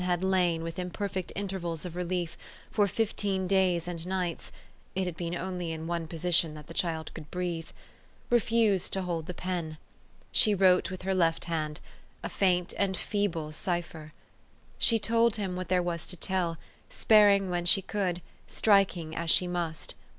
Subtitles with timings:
[0.03, 2.35] had lain, with imperfect intervals of relief,
[2.71, 4.51] for fifteen days and nights
[4.95, 7.69] (it had been only in one position that the child could breathe)
[8.31, 9.77] refused to hold the pen.
[10.31, 11.79] She wrote with her left hand,
[12.23, 14.11] a faint and feeble cipher.
[14.79, 16.57] She told him what there was to tell,
[16.89, 19.93] sparing when she could, striking as she must.